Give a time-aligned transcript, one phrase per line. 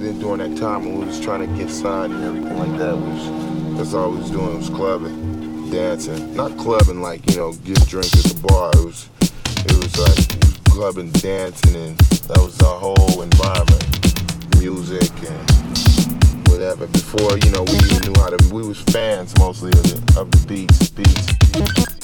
[0.00, 2.96] then during that time when we was trying to get signed and everything like that,
[2.96, 6.34] was that's all we was doing was clubbing, dancing.
[6.34, 8.70] Not clubbing like you know, get drinks at the bar.
[8.74, 16.48] It was it was like clubbing, dancing, and that was our whole environment, music and
[16.48, 16.86] whatever.
[16.86, 18.54] Before you know, we knew how to.
[18.54, 21.32] We was fans mostly of the of the beats, beats.
[21.52, 21.99] but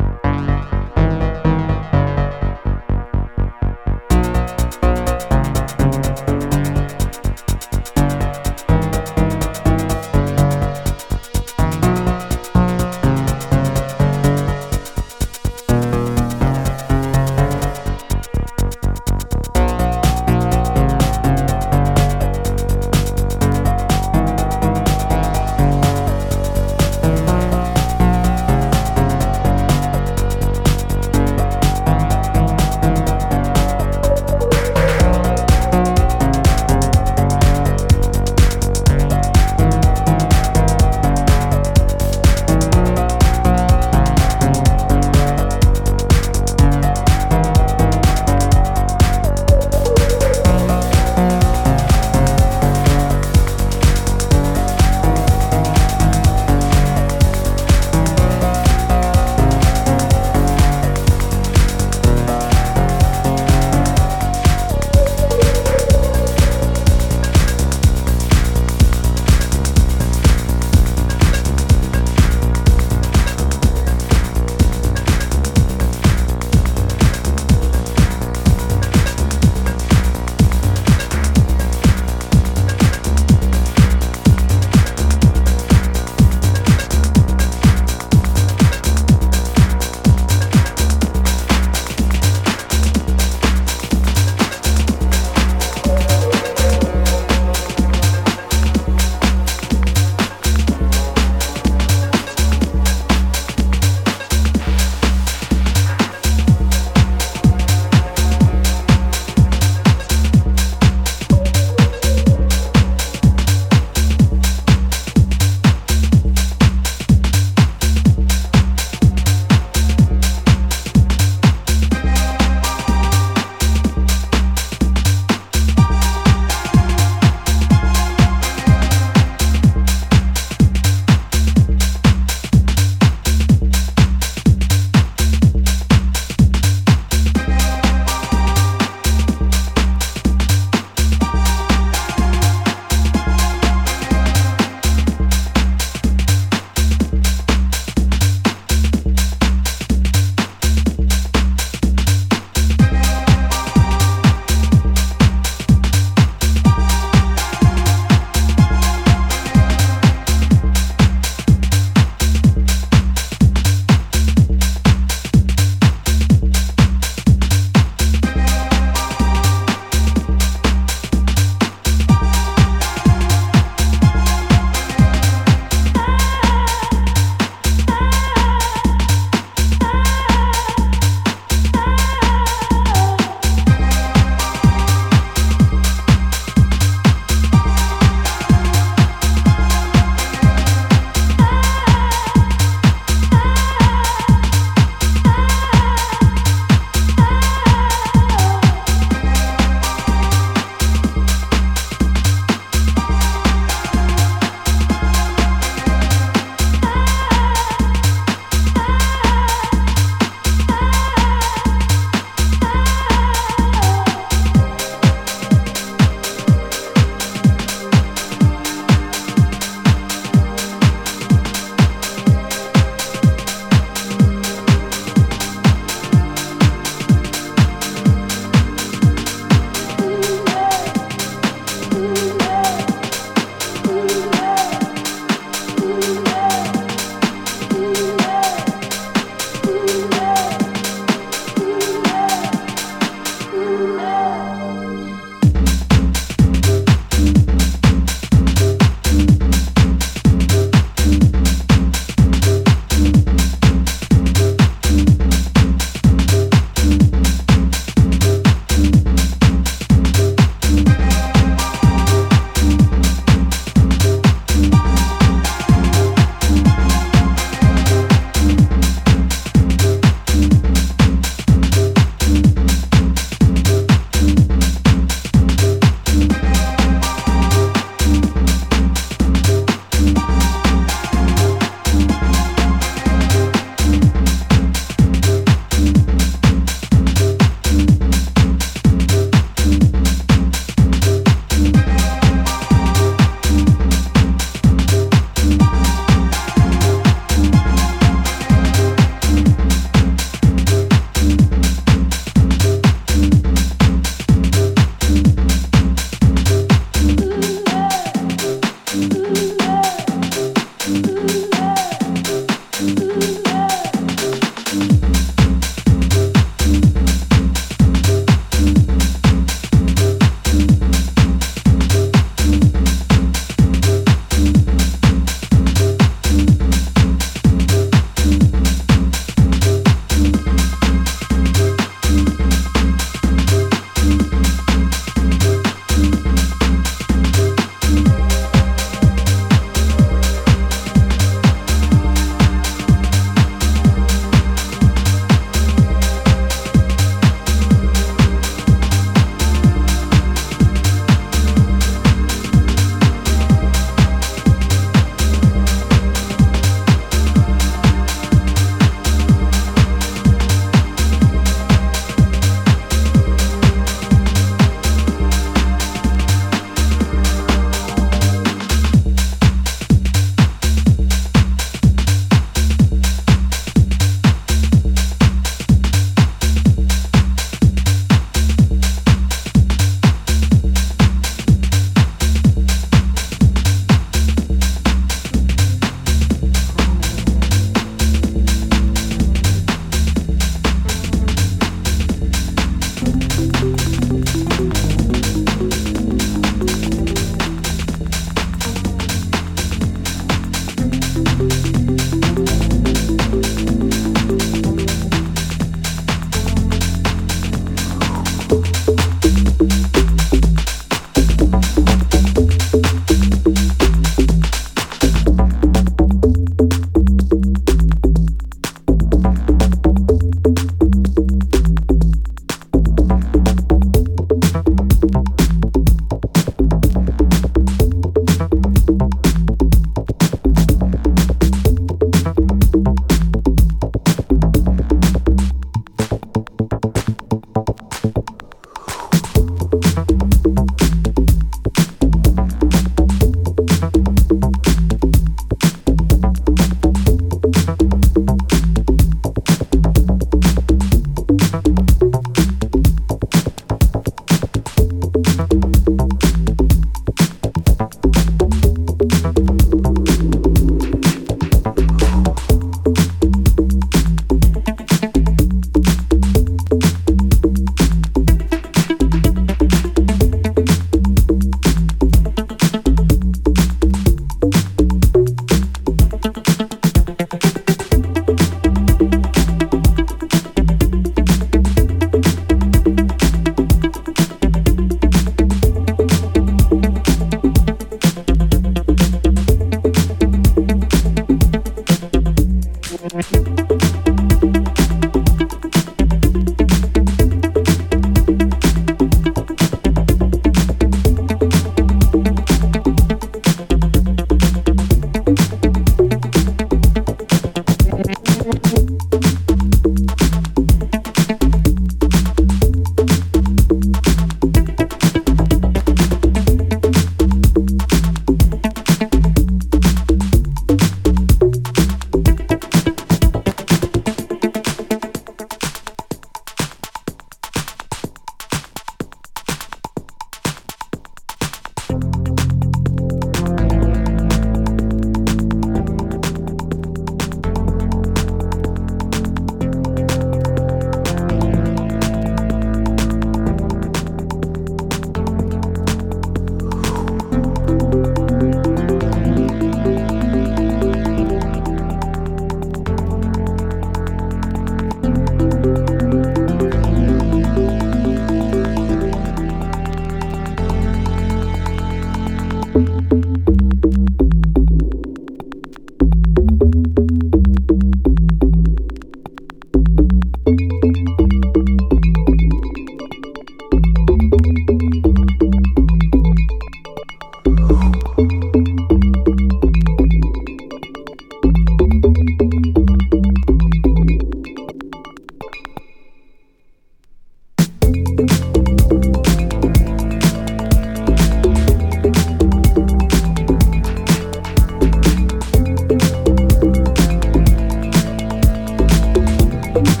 [599.73, 600.00] Bye.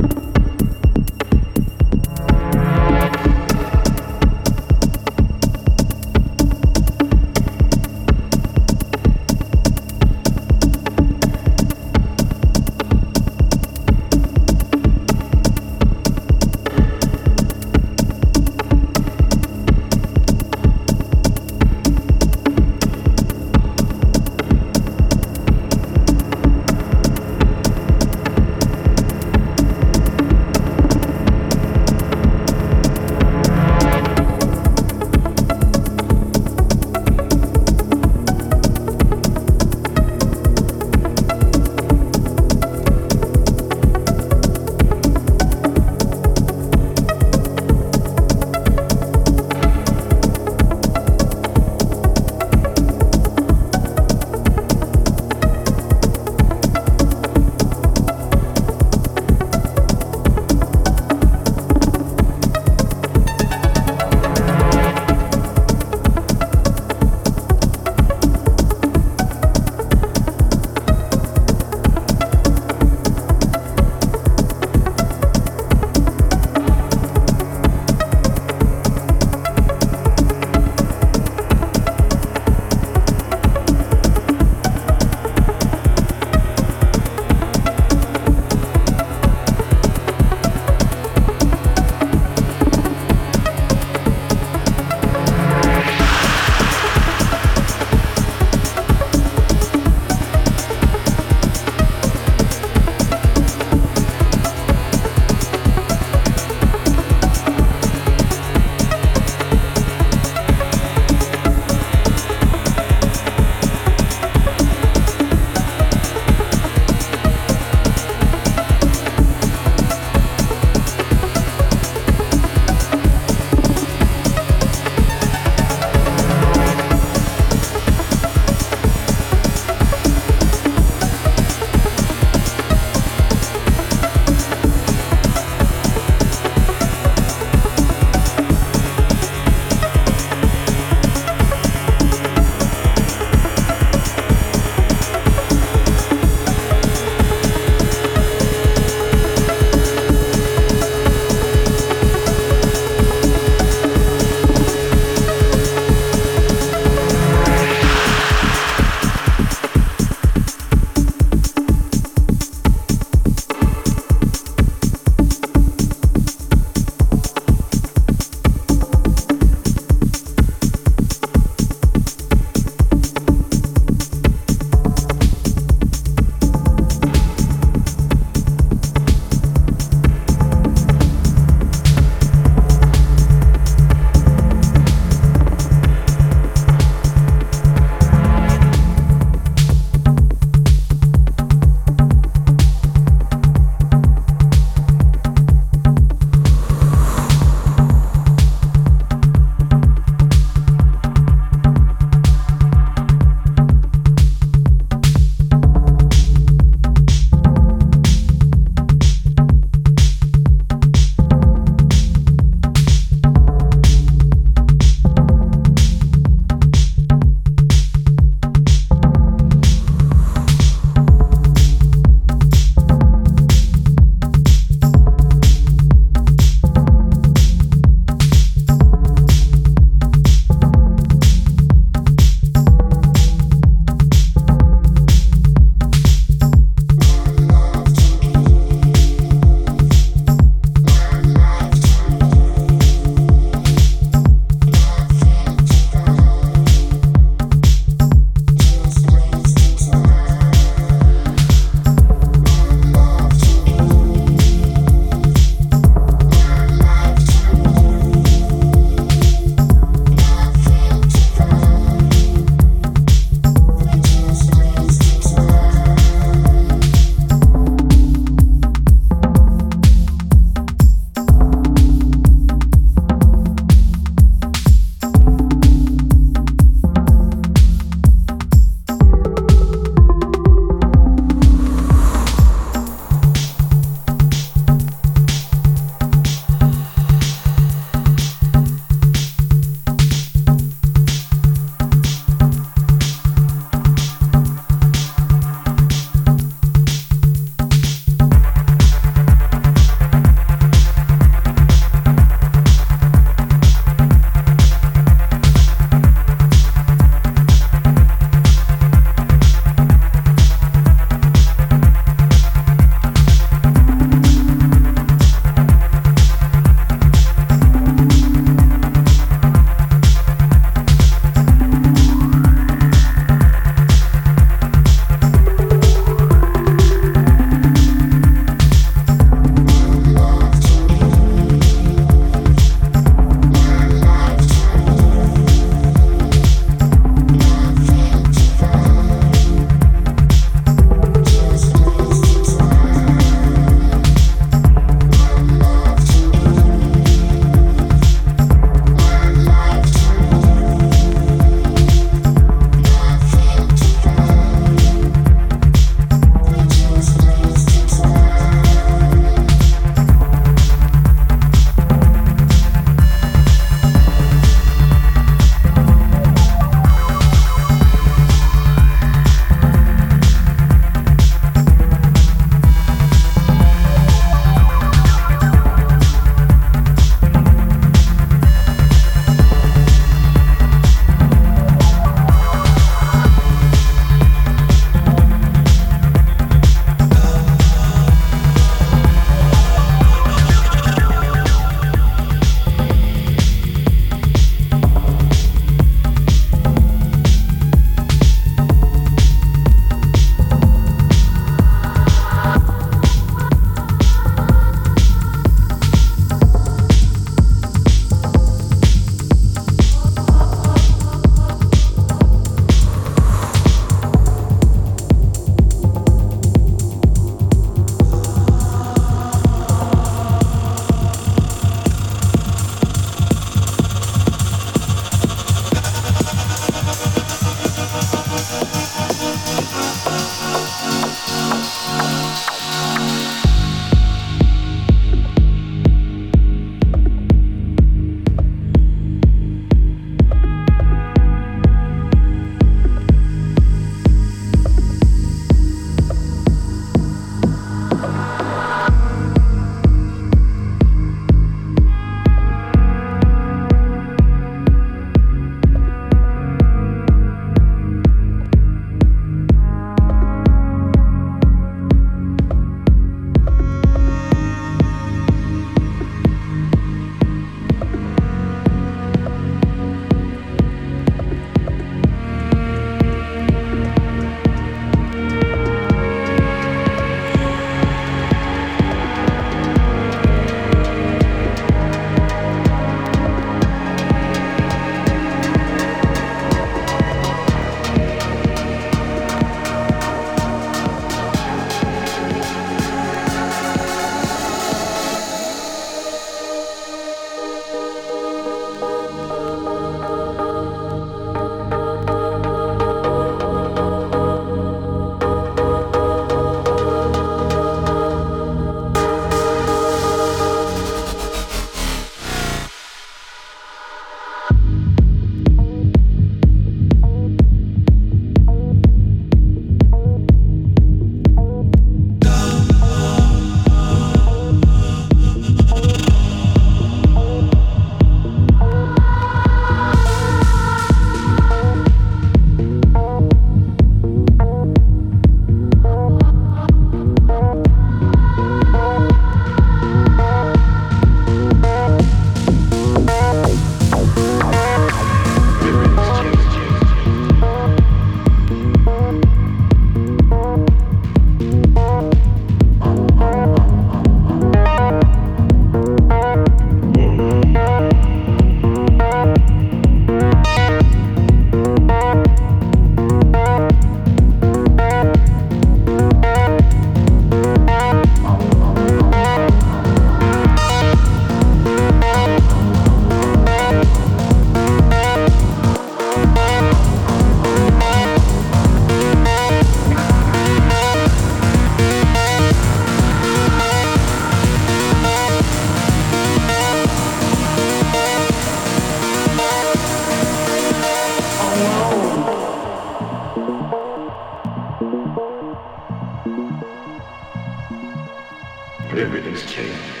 [599.13, 600.00] Everything's changed.